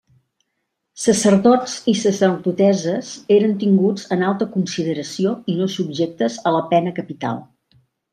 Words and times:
Sacerdots 1.01 1.73
i 1.91 1.93
sacerdotesses 2.03 3.11
eren 3.35 3.53
tinguts 3.63 4.07
en 4.15 4.23
alta 4.31 4.47
consideració 4.55 5.35
i 5.55 5.59
no 5.61 5.69
subjectes 5.75 6.39
a 6.51 6.55
la 6.57 6.63
pena 6.73 6.95
capital. 7.01 7.39